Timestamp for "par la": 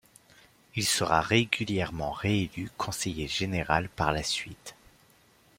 3.87-4.23